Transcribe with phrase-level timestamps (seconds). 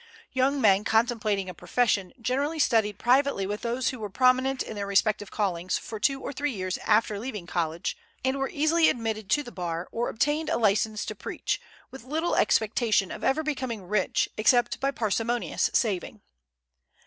[0.33, 4.87] Young men contemplating a profession generally studied privately with those who were prominent in their
[4.87, 9.43] respective callings for two or three years after leaving college, and were easily admitted to
[9.43, 11.61] the bar, or obtained a license to preach,
[11.91, 16.21] with little expectation of ever becoming rich except by parsimonious saving.